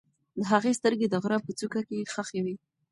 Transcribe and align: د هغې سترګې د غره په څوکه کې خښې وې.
د 0.39 0.41
هغې 0.51 0.71
سترګې 0.79 1.07
د 1.09 1.15
غره 1.23 1.37
په 1.45 1.51
څوکه 1.59 1.81
کې 1.87 2.09
خښې 2.13 2.41
وې. 2.45 2.55